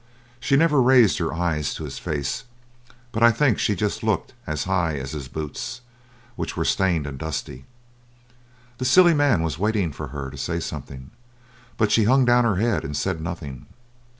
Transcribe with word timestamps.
She 0.39 0.55
never 0.57 0.81
raised 0.81 1.19
her 1.19 1.31
eyes 1.31 1.75
to 1.75 1.83
his 1.83 1.99
face, 1.99 2.45
but 3.11 3.21
I 3.21 3.29
think 3.31 3.59
she 3.59 3.75
just 3.75 4.01
looked 4.01 4.33
as 4.47 4.63
high 4.63 4.95
as 4.97 5.11
his 5.11 5.27
boots, 5.27 5.81
which 6.35 6.57
were 6.57 6.65
stained 6.65 7.05
and 7.05 7.19
dusty. 7.19 7.65
The 8.79 8.85
silly 8.85 9.13
man 9.13 9.43
was 9.43 9.59
waiting 9.59 9.91
for 9.91 10.07
her 10.07 10.31
to 10.31 10.37
say 10.39 10.59
something; 10.59 11.11
but 11.77 11.91
she 11.91 12.05
hung 12.05 12.25
down 12.25 12.45
her 12.45 12.55
head, 12.55 12.83
and 12.83 12.97
said 12.97 13.21
nothing. 13.21 13.67